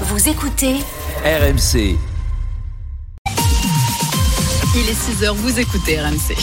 Vous 0.00 0.28
écoutez 0.28 0.74
RMC. 1.24 1.96
Il 4.74 4.88
est 4.88 5.22
6h, 5.22 5.32
vous 5.36 5.60
écoutez 5.60 6.00
RMC. 6.00 6.34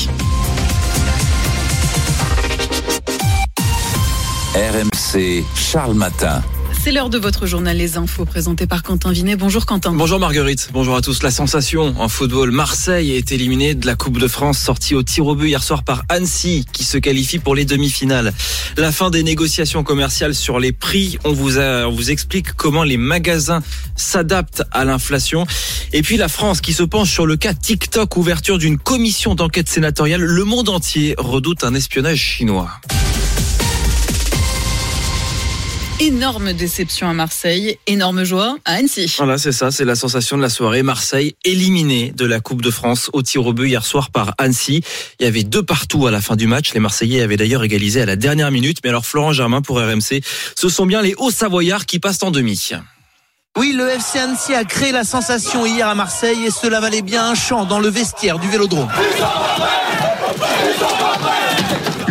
RMC, 4.55 5.43
Charles 5.53 5.95
Matin. 5.95 6.41
C'est 6.83 6.91
l'heure 6.91 7.11
de 7.11 7.19
votre 7.19 7.45
journal 7.45 7.77
Les 7.77 7.97
Infos 7.97 8.25
présenté 8.25 8.65
par 8.65 8.81
Quentin 8.81 9.11
Vinet. 9.11 9.35
Bonjour 9.35 9.67
Quentin. 9.67 9.91
Bonjour 9.93 10.19
Marguerite, 10.19 10.71
bonjour 10.73 10.95
à 10.95 11.01
tous. 11.01 11.21
La 11.21 11.29
sensation 11.29 11.93
en 11.99 12.09
football, 12.09 12.49
Marseille 12.49 13.11
est 13.11 13.31
éliminé 13.31 13.75
de 13.75 13.85
la 13.85 13.93
Coupe 13.93 14.17
de 14.17 14.27
France, 14.27 14.57
sortie 14.57 14.95
au 14.95 15.03
tir 15.03 15.27
au 15.27 15.35
but 15.35 15.47
hier 15.47 15.61
soir 15.61 15.83
par 15.83 16.01
Annecy, 16.09 16.65
qui 16.73 16.83
se 16.83 16.97
qualifie 16.97 17.37
pour 17.37 17.53
les 17.53 17.65
demi-finales. 17.65 18.33
La 18.77 18.91
fin 18.91 19.11
des 19.11 19.21
négociations 19.21 19.83
commerciales 19.83 20.33
sur 20.33 20.59
les 20.59 20.71
prix, 20.71 21.19
on 21.23 21.33
vous, 21.33 21.59
a, 21.59 21.85
on 21.85 21.91
vous 21.91 22.09
explique 22.09 22.53
comment 22.53 22.83
les 22.83 22.97
magasins 22.97 23.61
s'adaptent 23.95 24.63
à 24.71 24.83
l'inflation. 24.83 25.45
Et 25.93 26.01
puis 26.01 26.17
la 26.17 26.29
France 26.29 26.61
qui 26.61 26.73
se 26.73 26.81
penche 26.81 27.11
sur 27.11 27.27
le 27.27 27.35
cas 27.35 27.53
TikTok, 27.53 28.17
ouverture 28.17 28.57
d'une 28.57 28.79
commission 28.79 29.35
d'enquête 29.35 29.69
sénatoriale. 29.69 30.21
Le 30.21 30.43
monde 30.45 30.69
entier 30.69 31.13
redoute 31.19 31.63
un 31.63 31.75
espionnage 31.75 32.17
chinois. 32.17 32.71
Énorme 36.01 36.53
déception 36.53 37.07
à 37.07 37.13
Marseille, 37.13 37.77
énorme 37.85 38.23
joie 38.23 38.57
à 38.65 38.73
Annecy. 38.73 39.13
Voilà, 39.19 39.37
c'est 39.37 39.51
ça, 39.51 39.69
c'est 39.69 39.85
la 39.85 39.93
sensation 39.93 40.35
de 40.35 40.41
la 40.41 40.49
soirée. 40.49 40.81
Marseille 40.81 41.35
éliminé 41.45 42.11
de 42.17 42.25
la 42.25 42.39
Coupe 42.39 42.63
de 42.63 42.71
France 42.71 43.11
au 43.13 43.21
tir 43.21 43.45
au 43.45 43.53
but 43.53 43.67
hier 43.67 43.85
soir 43.85 44.09
par 44.09 44.33
Annecy. 44.39 44.81
Il 45.19 45.25
y 45.25 45.27
avait 45.27 45.43
deux 45.43 45.61
partout 45.61 46.07
à 46.07 46.11
la 46.11 46.19
fin 46.19 46.35
du 46.35 46.47
match. 46.47 46.73
Les 46.73 46.79
Marseillais 46.79 47.21
avaient 47.21 47.37
d'ailleurs 47.37 47.63
égalisé 47.63 48.01
à 48.01 48.07
la 48.07 48.15
dernière 48.15 48.49
minute. 48.49 48.79
Mais 48.83 48.89
alors 48.89 49.05
Florent 49.05 49.31
Germain 49.31 49.61
pour 49.61 49.77
RMC, 49.77 50.23
ce 50.55 50.69
sont 50.69 50.87
bien 50.87 51.03
les 51.03 51.13
Hauts-Savoyards 51.19 51.85
qui 51.85 51.99
passent 51.99 52.23
en 52.23 52.31
demi. 52.31 52.71
Oui, 53.55 53.71
le 53.77 53.87
FC 53.87 54.17
Annecy 54.17 54.55
a 54.55 54.63
créé 54.63 54.91
la 54.91 55.03
sensation 55.03 55.67
hier 55.67 55.87
à 55.87 55.93
Marseille 55.93 56.47
et 56.47 56.49
cela 56.49 56.79
valait 56.79 57.03
bien 57.03 57.29
un 57.29 57.35
chant 57.35 57.65
dans 57.65 57.79
le 57.79 57.89
vestiaire 57.89 58.39
du 58.39 58.49
Vélodrome. 58.49 58.89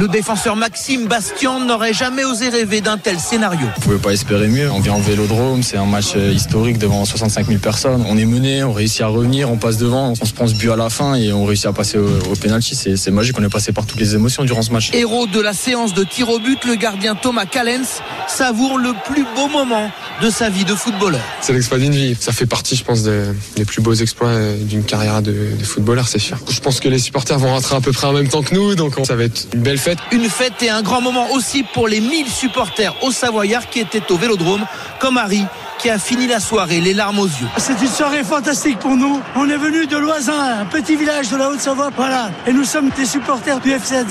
Le 0.00 0.08
défenseur 0.08 0.56
Maxime 0.56 1.08
Bastian 1.08 1.60
n'aurait 1.60 1.92
jamais 1.92 2.24
osé 2.24 2.48
rêver 2.48 2.80
d'un 2.80 2.96
tel 2.96 3.20
scénario. 3.20 3.66
On 3.76 3.80
pouvait 3.80 3.98
pas 3.98 4.12
espérer 4.12 4.48
mieux. 4.48 4.70
On 4.70 4.80
vient 4.80 4.94
au 4.94 5.00
Vélodrome, 5.00 5.62
c'est 5.62 5.76
un 5.76 5.84
match 5.84 6.12
euh, 6.16 6.32
historique 6.32 6.78
devant 6.78 7.04
65 7.04 7.46
000 7.48 7.58
personnes. 7.58 8.02
On 8.08 8.16
est 8.16 8.24
mené, 8.24 8.64
on 8.64 8.72
réussit 8.72 9.02
à 9.02 9.08
revenir, 9.08 9.50
on 9.50 9.58
passe 9.58 9.76
devant, 9.76 10.14
on 10.18 10.24
se 10.24 10.32
prend 10.32 10.46
ce 10.46 10.54
but 10.54 10.70
à 10.70 10.76
la 10.76 10.88
fin 10.88 11.16
et 11.16 11.34
on 11.34 11.44
réussit 11.44 11.66
à 11.66 11.74
passer 11.74 11.98
au, 11.98 12.06
au 12.06 12.34
penalty. 12.34 12.74
C'est 12.74 13.10
magique, 13.10 13.36
on 13.38 13.44
est 13.44 13.50
passé 13.50 13.72
par 13.72 13.84
toutes 13.84 14.00
les 14.00 14.14
émotions 14.14 14.42
durant 14.44 14.62
ce 14.62 14.72
match. 14.72 14.88
Héros 14.94 15.26
de 15.26 15.38
la 15.38 15.52
séance 15.52 15.92
de 15.92 16.02
tir 16.02 16.30
au 16.30 16.38
but, 16.38 16.64
le 16.64 16.76
gardien 16.76 17.14
Thomas 17.14 17.44
Callens 17.44 18.00
savoure 18.26 18.78
le 18.78 18.94
plus 19.04 19.26
beau 19.36 19.48
moment 19.48 19.90
de 20.22 20.30
sa 20.30 20.48
vie 20.48 20.64
de 20.64 20.74
footballeur. 20.74 21.20
C'est 21.42 21.52
l'exploit 21.52 21.78
d'une 21.78 21.94
vie. 21.94 22.16
Ça 22.18 22.32
fait 22.32 22.46
partie, 22.46 22.74
je 22.74 22.84
pense, 22.84 23.02
des, 23.02 23.24
des 23.56 23.66
plus 23.66 23.82
beaux 23.82 23.92
exploits 23.92 24.32
d'une 24.62 24.84
carrière 24.84 25.20
de, 25.20 25.32
de 25.58 25.64
footballeur, 25.64 26.08
c'est 26.08 26.18
sûr. 26.18 26.38
Je 26.50 26.60
pense 26.60 26.80
que 26.80 26.88
les 26.88 26.98
supporters 26.98 27.38
vont 27.38 27.50
rentrer 27.50 27.76
à 27.76 27.82
peu 27.82 27.92
près 27.92 28.06
en 28.06 28.14
même 28.14 28.28
temps 28.28 28.42
que 28.42 28.54
nous, 28.54 28.74
donc 28.74 28.94
ça 29.04 29.14
va 29.14 29.24
être 29.24 29.46
une 29.52 29.60
belle 29.60 29.76
fête. 29.76 29.89
Une 30.12 30.28
fête 30.28 30.62
et 30.62 30.70
un 30.70 30.82
grand 30.82 31.00
moment 31.00 31.30
aussi 31.32 31.62
pour 31.62 31.88
les 31.88 32.00
1000 32.00 32.28
supporters 32.28 32.94
au 33.02 33.10
Savoyard 33.10 33.68
qui 33.68 33.80
étaient 33.80 34.10
au 34.10 34.16
Vélodrome, 34.16 34.64
comme 34.98 35.16
Harry 35.16 35.44
qui 35.80 35.88
a 35.88 35.98
fini 35.98 36.26
la 36.26 36.40
soirée 36.40 36.80
les 36.80 36.92
larmes 36.92 37.20
aux 37.20 37.26
yeux. 37.26 37.48
C'est 37.56 37.80
une 37.80 37.88
soirée 37.88 38.22
fantastique 38.22 38.78
pour 38.78 38.96
nous. 38.96 39.20
On 39.34 39.48
est 39.48 39.56
venu 39.56 39.86
de 39.86 39.96
Loisin, 39.96 40.60
un 40.60 40.66
petit 40.66 40.94
village 40.94 41.30
de 41.30 41.38
la 41.38 41.48
Haute-Savoie, 41.48 41.90
voilà. 41.96 42.30
Et 42.46 42.52
nous 42.52 42.64
sommes 42.64 42.90
des 42.90 43.06
supporters 43.06 43.60
du 43.60 43.70
FC. 43.70 44.04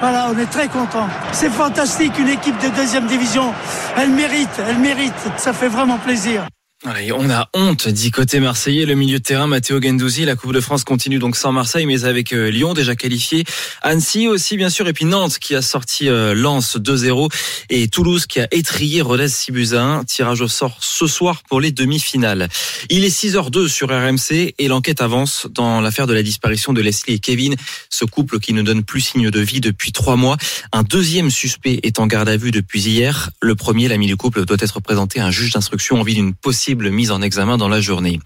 Voilà, 0.00 0.28
on 0.32 0.38
est 0.38 0.46
très 0.46 0.68
contents. 0.68 1.08
C'est 1.32 1.50
fantastique, 1.50 2.16
une 2.18 2.28
équipe 2.28 2.56
de 2.62 2.68
deuxième 2.68 3.06
division. 3.06 3.52
Elle 3.96 4.10
mérite, 4.10 4.50
elle 4.68 4.78
mérite. 4.78 5.14
Ça 5.36 5.52
fait 5.52 5.68
vraiment 5.68 5.98
plaisir. 5.98 6.46
On 6.84 7.30
a 7.30 7.48
honte, 7.54 7.88
dit 7.88 8.10
côté 8.10 8.38
marseillais, 8.38 8.84
le 8.84 8.94
milieu 8.94 9.16
de 9.18 9.22
terrain 9.22 9.46
Matteo 9.46 9.80
Gendouzi. 9.80 10.26
La 10.26 10.36
Coupe 10.36 10.52
de 10.52 10.60
France 10.60 10.84
continue 10.84 11.18
donc 11.18 11.34
sans 11.34 11.50
Marseille, 11.50 11.86
mais 11.86 12.04
avec 12.04 12.34
euh, 12.34 12.50
Lyon 12.50 12.74
déjà 12.74 12.94
qualifié. 12.94 13.44
Annecy 13.80 14.28
aussi, 14.28 14.58
bien 14.58 14.68
sûr, 14.68 14.86
et 14.86 14.92
puis 14.92 15.06
Nantes 15.06 15.38
qui 15.38 15.54
a 15.54 15.62
sorti 15.62 16.06
euh, 16.10 16.34
Lens 16.34 16.76
2-0 16.76 17.32
et 17.70 17.88
Toulouse 17.88 18.26
qui 18.26 18.40
a 18.40 18.48
étrié 18.50 19.00
Rodez 19.00 19.28
6 19.28 19.52
buts 19.52 19.68
à 19.72 19.80
1. 19.80 20.04
Tirage 20.04 20.42
au 20.42 20.48
sort 20.48 20.76
ce 20.80 21.06
soir 21.06 21.42
pour 21.48 21.62
les 21.62 21.72
demi-finales. 21.72 22.46
Il 22.90 23.04
est 23.06 23.24
6h02 23.24 23.68
sur 23.68 23.88
RMC 23.88 24.54
et 24.58 24.68
l'enquête 24.68 25.00
avance 25.00 25.46
dans 25.50 25.80
l'affaire 25.80 26.06
de 26.06 26.12
la 26.12 26.22
disparition 26.22 26.74
de 26.74 26.82
Leslie 26.82 27.14
et 27.14 27.18
Kevin, 27.20 27.56
ce 27.88 28.04
couple 28.04 28.38
qui 28.38 28.52
ne 28.52 28.60
donne 28.60 28.84
plus 28.84 29.00
signe 29.00 29.30
de 29.30 29.40
vie 29.40 29.62
depuis 29.62 29.92
trois 29.92 30.16
mois. 30.16 30.36
Un 30.72 30.82
deuxième 30.82 31.30
suspect 31.30 31.80
est 31.84 32.00
en 32.00 32.06
garde 32.06 32.28
à 32.28 32.36
vue 32.36 32.50
depuis 32.50 32.82
hier. 32.82 33.30
Le 33.40 33.54
premier, 33.54 33.88
l'ami 33.88 34.06
du 34.06 34.16
couple, 34.18 34.44
doit 34.44 34.58
être 34.60 34.80
présenté 34.80 35.20
à 35.20 35.26
un 35.26 35.30
juge 35.30 35.54
d'instruction 35.54 35.98
en 35.98 36.02
vue 36.02 36.12
d'une 36.12 36.34
possible 36.34 36.65
mise 36.74 37.10
en 37.10 37.22
examen 37.22 37.56
dans 37.56 37.68
la 37.68 37.80
journée. 37.80 38.20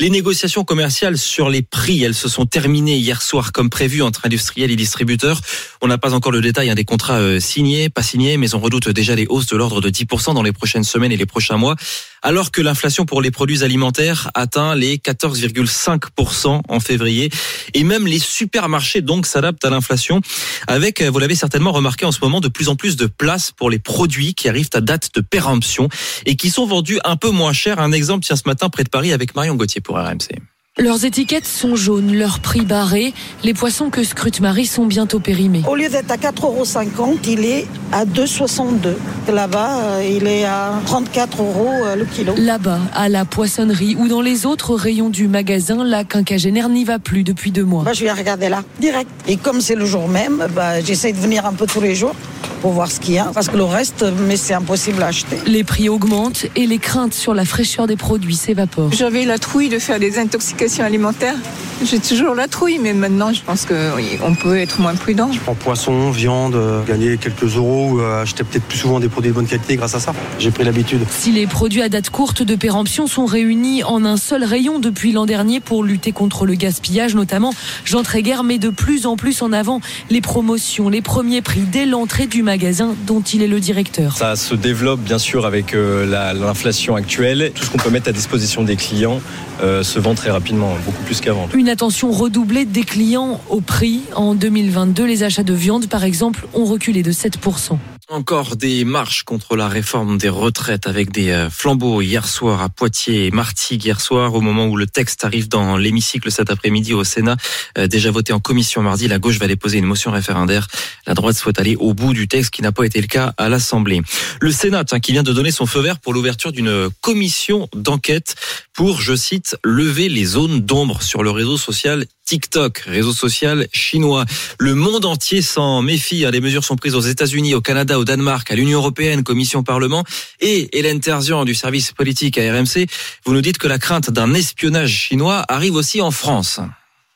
Les 0.00 0.10
négociations 0.10 0.64
commerciales 0.64 1.18
sur 1.18 1.48
les 1.48 1.62
prix, 1.62 2.02
elles 2.02 2.14
se 2.14 2.28
sont 2.28 2.46
terminées 2.46 2.96
hier 2.96 3.22
soir 3.22 3.52
comme 3.52 3.70
prévu 3.70 4.02
entre 4.02 4.26
industriels 4.26 4.70
et 4.70 4.76
distributeurs. 4.76 5.40
On 5.82 5.86
n'a 5.86 5.98
pas 5.98 6.14
encore 6.14 6.32
le 6.32 6.40
détail 6.40 6.70
hein, 6.70 6.74
des 6.74 6.84
contrats 6.84 7.18
euh, 7.18 7.38
signés, 7.38 7.88
pas 7.90 8.02
signés, 8.02 8.36
mais 8.36 8.54
on 8.54 8.58
redoute 8.58 8.88
déjà 8.88 9.14
des 9.14 9.26
hausses 9.28 9.46
de 9.46 9.56
l'ordre 9.56 9.80
de 9.80 9.90
10% 9.90 10.34
dans 10.34 10.42
les 10.42 10.52
prochaines 10.52 10.82
semaines 10.82 11.12
et 11.12 11.16
les 11.16 11.26
prochains 11.26 11.56
mois, 11.56 11.76
alors 12.22 12.50
que 12.50 12.60
l'inflation 12.60 13.04
pour 13.04 13.22
les 13.22 13.30
produits 13.30 13.62
alimentaires 13.62 14.30
atteint 14.34 14.74
les 14.74 14.96
14,5% 14.96 16.62
en 16.68 16.80
février. 16.80 17.30
Et 17.74 17.84
même 17.84 18.06
les 18.06 18.18
supermarchés 18.18 19.00
donc 19.00 19.26
s'adaptent 19.26 19.64
à 19.64 19.70
l'inflation 19.70 20.20
avec, 20.66 21.02
vous 21.02 21.18
l'avez 21.18 21.34
certainement 21.34 21.72
remarqué 21.72 22.04
en 22.04 22.12
ce 22.12 22.18
moment, 22.22 22.40
de 22.40 22.48
plus 22.48 22.68
en 22.68 22.76
plus 22.76 22.96
de 22.96 23.06
places 23.06 23.52
pour 23.52 23.70
les 23.70 23.78
produits 23.78 24.34
qui 24.34 24.48
arrivent 24.48 24.70
à 24.72 24.80
date 24.80 25.10
de 25.14 25.20
péremption 25.20 25.88
et 26.26 26.36
qui 26.36 26.50
sont 26.50 26.66
vendus 26.66 26.98
un 27.04 27.16
peu 27.16 27.30
moins 27.30 27.52
cher. 27.52 27.73
Un 27.78 27.92
exemple 27.92 28.24
tient 28.24 28.36
ce 28.36 28.42
matin 28.46 28.68
près 28.68 28.84
de 28.84 28.88
Paris 28.88 29.12
avec 29.12 29.34
Marion 29.34 29.54
Gauthier 29.54 29.80
pour 29.80 29.96
RMC. 29.96 30.40
Leurs 30.76 31.04
étiquettes 31.04 31.46
sont 31.46 31.76
jaunes, 31.76 32.12
leurs 32.12 32.40
prix 32.40 32.62
barrés. 32.62 33.14
Les 33.44 33.54
poissons 33.54 33.90
que 33.90 34.02
scrute 34.02 34.40
Marie 34.40 34.66
sont 34.66 34.86
bientôt 34.86 35.20
périmés. 35.20 35.62
Au 35.68 35.76
lieu 35.76 35.88
d'être 35.88 36.10
à 36.10 36.16
4,50 36.16 36.42
euros, 36.42 37.18
il 37.28 37.44
est 37.44 37.68
à 37.92 38.04
2,62. 38.04 38.96
Là-bas, 39.32 40.02
il 40.02 40.26
est 40.26 40.44
à 40.44 40.72
34 40.86 41.42
euros 41.42 41.70
le 41.96 42.04
kilo. 42.04 42.34
Là-bas, 42.36 42.80
à 42.92 43.08
la 43.08 43.24
poissonnerie 43.24 43.94
ou 43.96 44.08
dans 44.08 44.20
les 44.20 44.46
autres 44.46 44.74
rayons 44.74 45.10
du 45.10 45.28
magasin, 45.28 45.84
la 45.84 46.02
quinquagénaire 46.02 46.68
n'y 46.68 46.82
va 46.82 46.98
plus 46.98 47.22
depuis 47.22 47.52
deux 47.52 47.62
mois. 47.62 47.84
Bah, 47.84 47.92
je 47.92 48.02
vais 48.02 48.10
regarder 48.10 48.48
là, 48.48 48.64
direct. 48.80 49.08
Et 49.28 49.36
comme 49.36 49.60
c'est 49.60 49.76
le 49.76 49.86
jour 49.86 50.08
même, 50.08 50.48
bah, 50.56 50.80
j'essaie 50.80 51.12
de 51.12 51.18
venir 51.18 51.46
un 51.46 51.52
peu 51.52 51.66
tous 51.66 51.80
les 51.80 51.94
jours 51.94 52.16
pour 52.60 52.72
voir 52.72 52.90
ce 52.90 53.00
qu'il 53.00 53.14
y 53.14 53.18
a. 53.18 53.30
Parce 53.34 53.48
que 53.48 53.56
le 53.56 53.64
reste, 53.64 54.04
mais 54.26 54.36
c'est 54.36 54.54
impossible 54.54 55.02
à 55.02 55.06
acheter. 55.08 55.38
Les 55.46 55.64
prix 55.64 55.88
augmentent 55.88 56.46
et 56.56 56.66
les 56.66 56.78
craintes 56.78 57.14
sur 57.14 57.34
la 57.34 57.44
fraîcheur 57.44 57.86
des 57.86 57.96
produits 57.96 58.36
s'évaporent. 58.36 58.92
J'avais 58.92 59.24
la 59.24 59.38
trouille 59.38 59.68
de 59.68 59.78
faire 59.78 59.98
des 59.98 60.18
intoxications 60.18 60.84
alimentaire. 60.84 61.36
J'ai 61.82 61.98
toujours 61.98 62.34
la 62.34 62.48
trouille, 62.48 62.78
mais 62.78 62.92
maintenant 62.92 63.32
je 63.32 63.42
pense 63.42 63.66
qu'on 63.66 64.34
peut 64.34 64.58
être 64.58 64.80
moins 64.80 64.94
prudent. 64.94 65.30
Je 65.32 65.40
prends 65.40 65.54
poisson, 65.54 66.10
viande, 66.10 66.56
gagner 66.86 67.18
quelques 67.18 67.56
euros 67.56 67.92
ou 67.92 68.00
acheter 68.00 68.44
peut-être 68.44 68.64
plus 68.64 68.78
souvent 68.78 69.00
des 69.00 69.08
produits 69.08 69.30
de 69.30 69.34
bonne 69.34 69.46
qualité 69.46 69.76
grâce 69.76 69.94
à 69.94 70.00
ça. 70.00 70.12
J'ai 70.38 70.50
pris 70.50 70.64
l'habitude. 70.64 71.00
Si 71.10 71.32
les 71.32 71.46
produits 71.46 71.82
à 71.82 71.88
date 71.88 72.10
courte 72.10 72.42
de 72.42 72.54
péremption 72.54 73.06
sont 73.06 73.26
réunis 73.26 73.82
en 73.84 74.04
un 74.04 74.16
seul 74.16 74.44
rayon 74.44 74.78
depuis 74.78 75.12
l'an 75.12 75.26
dernier 75.26 75.60
pour 75.60 75.84
lutter 75.84 76.12
contre 76.12 76.46
le 76.46 76.54
gaspillage 76.54 77.14
notamment, 77.14 77.52
Jean 77.84 78.02
Tréguer 78.02 78.42
met 78.44 78.58
de 78.58 78.70
plus 78.70 79.06
en 79.06 79.16
plus 79.16 79.42
en 79.42 79.52
avant 79.52 79.80
les 80.10 80.20
promotions, 80.20 80.88
les 80.88 81.02
premiers 81.02 81.42
prix 81.42 81.60
dès 81.60 81.86
l'entrée 81.86 82.26
du 82.26 82.42
magasin 82.42 82.94
dont 83.06 83.20
il 83.20 83.42
est 83.42 83.48
le 83.48 83.60
directeur. 83.60 84.16
Ça 84.16 84.36
se 84.36 84.54
développe 84.54 85.00
bien 85.00 85.18
sûr 85.18 85.46
avec 85.46 85.74
l'inflation 85.74 86.96
actuelle. 86.96 87.52
Tout 87.54 87.64
ce 87.64 87.70
qu'on 87.70 87.78
peut 87.78 87.90
mettre 87.90 88.08
à 88.08 88.12
disposition 88.12 88.62
des 88.62 88.76
clients 88.76 89.20
euh, 89.62 89.82
se 89.82 89.98
vend 89.98 90.14
très 90.14 90.30
rapidement, 90.30 90.76
beaucoup 90.84 91.02
plus 91.04 91.20
qu'avant. 91.20 91.48
Une 91.64 91.70
attention 91.70 92.10
redoublée 92.10 92.66
des 92.66 92.82
clients 92.82 93.40
au 93.48 93.62
prix. 93.62 94.02
En 94.14 94.34
2022, 94.34 95.06
les 95.06 95.22
achats 95.22 95.42
de 95.42 95.54
viande, 95.54 95.86
par 95.86 96.04
exemple, 96.04 96.46
ont 96.52 96.66
reculé 96.66 97.02
de 97.02 97.10
7%. 97.10 97.78
Encore 98.14 98.54
des 98.54 98.84
marches 98.84 99.24
contre 99.24 99.56
la 99.56 99.66
réforme 99.66 100.18
des 100.18 100.28
retraites 100.28 100.86
avec 100.86 101.10
des 101.10 101.48
flambeaux 101.50 102.00
hier 102.00 102.28
soir 102.28 102.62
à 102.62 102.68
Poitiers 102.68 103.26
et 103.26 103.32
Martigues 103.32 103.86
hier 103.86 104.00
soir 104.00 104.34
au 104.34 104.40
moment 104.40 104.68
où 104.68 104.76
le 104.76 104.86
texte 104.86 105.24
arrive 105.24 105.48
dans 105.48 105.76
l'hémicycle 105.76 106.30
cet 106.30 106.48
après-midi 106.48 106.94
au 106.94 107.02
Sénat. 107.02 107.36
Déjà 107.76 108.12
voté 108.12 108.32
en 108.32 108.38
commission 108.38 108.82
mardi, 108.82 109.08
la 109.08 109.18
gauche 109.18 109.40
va 109.40 109.48
déposer 109.48 109.78
une 109.78 109.86
motion 109.86 110.12
référendaire. 110.12 110.68
La 111.08 111.14
droite 111.14 111.34
souhaite 111.34 111.58
aller 111.58 111.74
au 111.74 111.92
bout 111.92 112.12
du 112.12 112.28
texte 112.28 112.52
qui 112.52 112.62
n'a 112.62 112.70
pas 112.70 112.84
été 112.84 113.00
le 113.00 113.08
cas 113.08 113.34
à 113.36 113.48
l'Assemblée. 113.48 114.00
Le 114.40 114.52
Sénat 114.52 114.84
qui 114.84 115.10
vient 115.10 115.24
de 115.24 115.32
donner 115.32 115.50
son 115.50 115.66
feu 115.66 115.80
vert 115.80 115.98
pour 115.98 116.14
l'ouverture 116.14 116.52
d'une 116.52 116.90
commission 117.00 117.68
d'enquête 117.74 118.36
pour, 118.74 119.00
je 119.00 119.16
cite, 119.16 119.56
lever 119.64 120.08
les 120.08 120.24
zones 120.24 120.60
d'ombre 120.60 121.02
sur 121.02 121.24
le 121.24 121.30
réseau 121.30 121.56
social 121.56 122.06
TikTok, 122.24 122.78
réseau 122.86 123.12
social 123.12 123.66
chinois. 123.72 124.24
Le 124.58 124.74
monde 124.74 125.04
entier 125.04 125.42
s'en 125.42 125.82
méfie. 125.82 126.24
Les 126.30 126.40
mesures 126.40 126.64
sont 126.64 126.76
prises 126.76 126.94
aux 126.94 127.00
États-Unis, 127.00 127.54
au 127.54 127.60
Canada, 127.60 127.98
au 127.98 128.04
Danemark, 128.04 128.50
à 128.50 128.54
l'Union 128.54 128.78
européenne, 128.78 129.22
Commission 129.22 129.62
Parlement. 129.62 130.04
Et 130.40 130.78
Hélène 130.78 131.00
Terzian 131.00 131.44
du 131.44 131.54
service 131.54 131.92
politique 131.92 132.38
à 132.38 132.52
RMC, 132.52 132.86
vous 133.24 133.34
nous 133.34 133.42
dites 133.42 133.58
que 133.58 133.68
la 133.68 133.78
crainte 133.78 134.10
d'un 134.10 134.32
espionnage 134.34 134.92
chinois 134.92 135.44
arrive 135.48 135.74
aussi 135.74 136.00
en 136.00 136.10
France. 136.10 136.60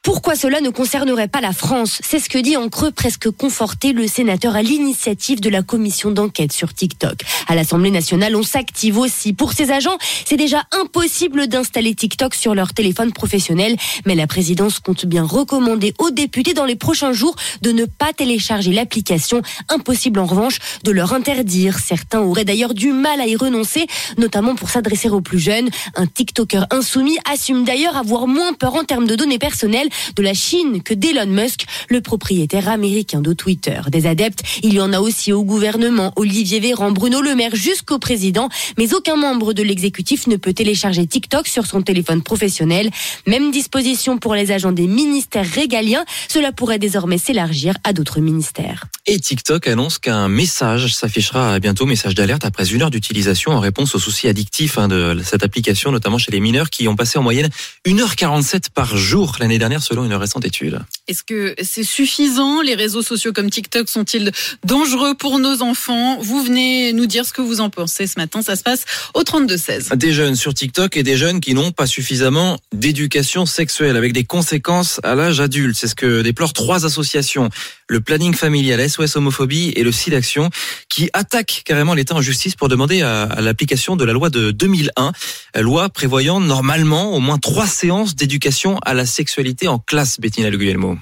Pourquoi 0.08 0.36
cela 0.36 0.62
ne 0.62 0.70
concernerait 0.70 1.28
pas 1.28 1.42
la 1.42 1.52
France? 1.52 2.00
C'est 2.02 2.18
ce 2.18 2.30
que 2.30 2.38
dit 2.38 2.56
en 2.56 2.70
creux 2.70 2.90
presque 2.90 3.30
conforté 3.30 3.92
le 3.92 4.06
sénateur 4.06 4.56
à 4.56 4.62
l'initiative 4.62 5.42
de 5.42 5.50
la 5.50 5.60
commission 5.60 6.10
d'enquête 6.10 6.50
sur 6.50 6.72
TikTok. 6.72 7.18
À 7.46 7.54
l'Assemblée 7.54 7.90
nationale, 7.90 8.34
on 8.34 8.42
s'active 8.42 8.96
aussi. 8.96 9.34
Pour 9.34 9.52
ces 9.52 9.70
agents, 9.70 9.98
c'est 10.24 10.38
déjà 10.38 10.62
impossible 10.72 11.46
d'installer 11.46 11.94
TikTok 11.94 12.34
sur 12.34 12.54
leur 12.54 12.72
téléphone 12.72 13.12
professionnel, 13.12 13.76
mais 14.06 14.14
la 14.14 14.26
présidence 14.26 14.78
compte 14.78 15.04
bien 15.04 15.24
recommander 15.24 15.92
aux 15.98 16.10
députés 16.10 16.54
dans 16.54 16.64
les 16.64 16.76
prochains 16.76 17.12
jours 17.12 17.36
de 17.60 17.70
ne 17.70 17.84
pas 17.84 18.14
télécharger 18.14 18.72
l'application. 18.72 19.42
Impossible 19.68 20.20
en 20.20 20.26
revanche 20.26 20.56
de 20.84 20.90
leur 20.90 21.12
interdire. 21.12 21.78
Certains 21.78 22.20
auraient 22.20 22.46
d'ailleurs 22.46 22.72
du 22.72 22.92
mal 22.92 23.20
à 23.20 23.26
y 23.26 23.36
renoncer, 23.36 23.86
notamment 24.16 24.54
pour 24.54 24.70
s'adresser 24.70 25.10
aux 25.10 25.20
plus 25.20 25.38
jeunes. 25.38 25.68
Un 25.96 26.06
TikToker 26.06 26.64
insoumis 26.70 27.18
assume 27.30 27.64
d'ailleurs 27.64 27.98
avoir 27.98 28.26
moins 28.26 28.54
peur 28.54 28.74
en 28.74 28.84
termes 28.84 29.06
de 29.06 29.14
données 29.14 29.38
personnelles 29.38 29.90
de 30.16 30.22
la 30.22 30.34
Chine 30.34 30.82
que 30.82 30.94
d'Elon 30.94 31.26
Musk, 31.26 31.64
le 31.88 32.00
propriétaire 32.00 32.68
américain 32.68 33.20
de 33.20 33.32
Twitter. 33.32 33.80
Des 33.90 34.06
adeptes, 34.06 34.42
il 34.62 34.74
y 34.74 34.80
en 34.80 34.92
a 34.92 35.00
aussi 35.00 35.32
au 35.32 35.44
gouvernement, 35.44 36.12
Olivier 36.16 36.60
Véran, 36.60 36.90
Bruno 36.90 37.20
Le 37.20 37.34
Maire 37.34 37.54
jusqu'au 37.54 37.98
président, 37.98 38.48
mais 38.76 38.94
aucun 38.94 39.16
membre 39.16 39.52
de 39.52 39.62
l'exécutif 39.62 40.26
ne 40.26 40.36
peut 40.36 40.52
télécharger 40.52 41.06
TikTok 41.06 41.48
sur 41.48 41.66
son 41.66 41.82
téléphone 41.82 42.22
professionnel. 42.22 42.90
Même 43.26 43.50
disposition 43.50 44.18
pour 44.18 44.34
les 44.34 44.52
agents 44.52 44.72
des 44.72 44.86
ministères 44.86 45.48
régaliens, 45.48 46.04
cela 46.28 46.52
pourrait 46.52 46.78
désormais 46.78 47.18
s'élargir 47.18 47.74
à 47.84 47.92
d'autres 47.92 48.20
ministères. 48.20 48.86
Et 49.06 49.18
TikTok 49.18 49.66
annonce 49.66 49.98
qu'un 49.98 50.28
message 50.28 50.94
s'affichera 50.94 51.58
bientôt, 51.60 51.86
message 51.86 52.14
d'alerte 52.14 52.44
après 52.44 52.72
une 52.72 52.82
heure 52.82 52.90
d'utilisation 52.90 53.52
en 53.52 53.60
réponse 53.60 53.94
aux 53.94 53.98
soucis 53.98 54.28
addictifs 54.28 54.78
hein, 54.78 54.88
de 54.88 55.20
cette 55.24 55.42
application, 55.42 55.92
notamment 55.92 56.18
chez 56.18 56.30
les 56.30 56.40
mineurs 56.40 56.70
qui 56.70 56.88
ont 56.88 56.96
passé 56.96 57.18
en 57.18 57.22
moyenne 57.22 57.48
1h47 57.86 58.70
par 58.74 58.96
jour 58.96 59.36
l'année 59.40 59.58
dernière 59.58 59.82
selon 59.88 60.04
une 60.04 60.14
récente 60.14 60.44
étude. 60.44 60.80
Est-ce 61.08 61.22
que 61.22 61.54
c'est 61.62 61.84
suffisant? 61.84 62.60
Les 62.60 62.74
réseaux 62.74 63.00
sociaux 63.00 63.32
comme 63.32 63.48
TikTok 63.48 63.88
sont-ils 63.88 64.30
dangereux 64.66 65.14
pour 65.14 65.38
nos 65.38 65.62
enfants? 65.62 66.18
Vous 66.20 66.44
venez 66.44 66.92
nous 66.92 67.06
dire 67.06 67.24
ce 67.24 67.32
que 67.32 67.40
vous 67.40 67.62
en 67.62 67.70
pensez 67.70 68.06
ce 68.06 68.18
matin. 68.20 68.42
Ça 68.42 68.56
se 68.56 68.62
passe 68.62 68.84
au 69.14 69.22
32-16. 69.22 69.96
Des 69.96 70.12
jeunes 70.12 70.36
sur 70.36 70.52
TikTok 70.52 70.98
et 70.98 71.02
des 71.02 71.16
jeunes 71.16 71.40
qui 71.40 71.54
n'ont 71.54 71.72
pas 71.72 71.86
suffisamment 71.86 72.58
d'éducation 72.74 73.46
sexuelle 73.46 73.96
avec 73.96 74.12
des 74.12 74.24
conséquences 74.24 75.00
à 75.02 75.14
l'âge 75.14 75.40
adulte. 75.40 75.78
C'est 75.78 75.88
ce 75.88 75.94
que 75.94 76.20
déplorent 76.20 76.52
trois 76.52 76.84
associations. 76.84 77.48
Le 77.88 78.02
planning 78.02 78.34
familial, 78.34 78.86
SOS 78.86 79.16
homophobie 79.16 79.72
et 79.76 79.84
le 79.84 79.92
SIDAction 79.92 80.50
qui 80.90 81.08
attaquent 81.14 81.62
carrément 81.64 81.94
l'État 81.94 82.16
en 82.16 82.20
justice 82.20 82.54
pour 82.54 82.68
demander 82.68 83.00
à, 83.00 83.40
l'application 83.40 83.96
de 83.96 84.04
la 84.04 84.12
loi 84.12 84.28
de 84.28 84.50
2001, 84.50 85.12
loi 85.56 85.88
prévoyant 85.88 86.38
normalement 86.38 87.14
au 87.14 87.20
moins 87.20 87.38
trois 87.38 87.66
séances 87.66 88.14
d'éducation 88.14 88.78
à 88.84 88.92
la 88.92 89.06
sexualité 89.06 89.68
en 89.68 89.78
classe, 89.78 90.20
Bettina 90.20 90.50
Le 90.50 90.58
Guillermo. 90.58 90.97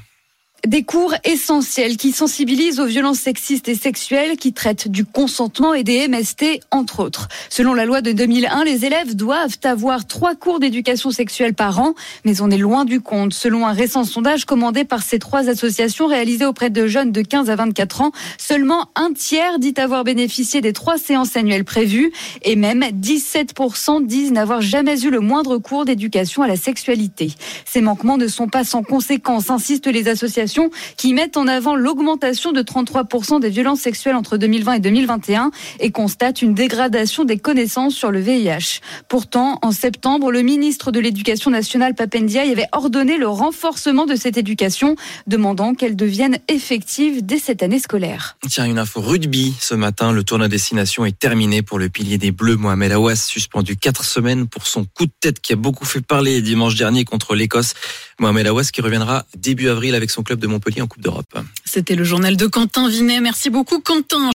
Des 0.67 0.83
cours 0.83 1.15
essentiels 1.23 1.97
qui 1.97 2.11
sensibilisent 2.11 2.81
aux 2.81 2.87
violences 2.87 3.21
sexistes 3.21 3.69
et 3.69 3.77
sexuelles, 3.77 4.37
qui 4.37 4.53
traitent 4.53 4.89
du 4.89 5.05
consentement 5.05 5.75
et 5.75 5.85
des 5.85 6.09
MST, 6.09 6.59
entre 6.73 7.05
autres. 7.05 7.29
Selon 7.51 7.73
la 7.73 7.85
loi 7.85 8.01
de 8.01 8.11
2001, 8.11 8.65
les 8.65 8.85
élèves 8.85 9.15
doivent 9.15 9.59
avoir 9.63 10.09
trois 10.09 10.35
cours 10.35 10.59
d'éducation 10.59 11.13
sexuelle 11.13 11.55
par 11.55 11.79
an, 11.79 11.95
mais 12.25 12.41
on 12.41 12.51
est 12.51 12.59
loin 12.59 12.85
du 12.85 13.01
compte. 13.01 13.33
Selon 13.33 13.65
un 13.65 13.73
récent 13.73 14.03
sondage 14.03 14.45
commandé 14.45 14.83
par 14.83 15.05
ces 15.05 15.21
trois 15.21 15.49
associations 15.49 16.09
réalisé 16.09 16.45
auprès 16.45 16.69
de 16.69 16.89
jeunes 16.89 17.13
de 17.13 17.23
15 17.23 17.49
à 17.49 17.55
24 17.55 18.01
ans, 18.01 18.11
seulement 18.37 18.89
un 18.97 19.13
tiers 19.13 19.61
dit 19.61 19.75
avoir 19.77 20.03
bénéficié 20.03 20.63
des 20.63 20.73
trois 20.73 20.99
séances 20.99 21.37
annuelles 21.37 21.65
prévues, 21.65 22.11
et 22.43 22.57
même 22.57 22.83
17% 22.83 24.05
disent 24.05 24.33
n'avoir 24.33 24.63
jamais 24.63 25.01
eu 25.05 25.11
le 25.11 25.21
moindre 25.21 25.59
cours 25.59 25.85
d'éducation 25.85 26.43
à 26.43 26.49
la 26.49 26.57
sexualité. 26.57 27.33
Ces 27.65 27.83
manquements 27.83 28.19
ne 28.19 28.27
sont 28.27 28.49
pas 28.49 28.65
sans 28.65 28.83
conséquences, 28.83 29.49
insistent 29.49 29.87
les 29.87 30.09
associations 30.09 30.56
qui 30.97 31.15
mettent 31.15 31.37
en 31.37 31.47
avant 31.47 31.77
l'augmentation 31.77 32.53
de 32.53 32.63
33% 32.63 33.41
des 33.41 33.51
violences 33.51 33.81
sexuelles 33.81 34.17
entre 34.17 34.37
2020 34.37 34.75
et 34.75 34.81
2021 34.81 35.51
et 35.81 35.91
constatent 35.91 36.43
une 36.43 36.55
dégradation 36.55 37.25
des 37.25 37.39
connaissances 37.39 37.95
sur 37.95 38.11
le 38.11 38.21
VIH. 38.21 38.81
Pourtant, 39.09 39.59
en 39.63 39.73
septembre, 39.73 40.31
le 40.31 40.43
ministre 40.43 40.91
de 40.93 41.01
l'Éducation 41.01 41.51
nationale, 41.51 41.95
Papendiaï, 41.95 42.51
avait 42.51 42.69
ordonné 42.73 43.19
le 43.19 43.29
renforcement 43.29 44.07
de 44.07 44.17
cette 44.17 44.37
éducation, 44.37 44.97
demandant 45.27 45.75
qu'elle 45.75 45.97
devienne 45.97 46.39
effective 46.49 47.25
dès 47.25 47.39
cette 47.39 47.63
année 47.63 47.79
scolaire. 47.79 48.37
Tiens, 48.49 48.67
une 48.67 48.79
info 48.79 49.01
rugby. 49.01 49.55
Ce 49.61 49.75
matin, 49.75 50.13
le 50.13 50.25
tournoi 50.25 50.49
destination 50.49 51.05
est 51.05 51.19
terminé 51.19 51.63
pour 51.63 51.79
le 51.79 51.89
pilier 51.89 52.19
des 52.19 52.33
Bleus, 52.33 52.57
Mohamed 52.57 52.93
Aouas, 52.93 53.17
suspendu 53.17 53.77
quatre 53.77 54.05
semaines 54.05 54.47
pour 54.47 54.67
son 54.67 54.85
coup 54.85 55.07
de 55.07 55.13
tête 55.21 55.41
qui 55.41 55.53
a 55.53 55.57
beaucoup 55.57 55.85
fait 55.85 56.01
parler 56.01 56.41
dimanche 56.43 56.75
dernier 56.75 57.05
contre 57.05 57.35
l'Écosse. 57.35 57.75
Mohamed 58.19 58.47
Aouas 58.47 58.71
qui 58.73 58.81
reviendra 58.81 59.27
début 59.37 59.69
avril 59.69 59.95
avec 59.95 60.11
son 60.11 60.23
club 60.23 60.41
Montpellier 60.47 60.83
en 60.83 60.87
Coupe 60.87 61.03
d'Europe. 61.03 61.39
C'était 61.65 61.95
le 61.95 62.05
journal 62.05 62.37
de 62.37 62.47
Quentin 62.47 62.89
Vinet. 62.89 63.21
Merci 63.21 63.51
beaucoup 63.51 63.81
Quentin. 63.81 64.25